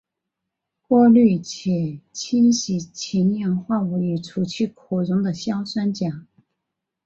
[0.87, 6.25] 过滤且清洗氢氧化物以除去可溶的硝酸钾。